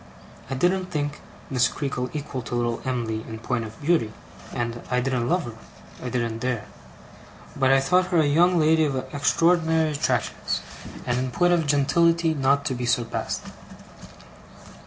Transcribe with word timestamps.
I 0.49 0.55
didn't 0.55 0.87
think 0.87 1.21
Miss 1.51 1.67
Creakle 1.67 2.09
equal 2.11 2.41
to 2.41 2.55
little 2.55 2.81
Em'ly 2.85 3.21
in 3.27 3.37
point 3.37 3.65
of 3.65 3.79
beauty, 3.83 4.11
and 4.51 4.81
I 4.89 4.99
didn't 4.99 5.29
love 5.29 5.43
her 5.43 5.53
(I 6.03 6.09
didn't 6.09 6.39
dare); 6.39 6.65
but 7.55 7.71
I 7.71 7.79
thought 7.79 8.07
her 8.07 8.17
a 8.19 8.25
young 8.25 8.57
lady 8.59 8.83
of 8.85 8.95
extraordinary 9.13 9.91
attractions, 9.91 10.61
and 11.05 11.19
in 11.19 11.29
point 11.29 11.53
of 11.53 11.67
gentility 11.67 12.33
not 12.33 12.65
to 12.65 12.73
be 12.73 12.87
surpassed. 12.87 13.43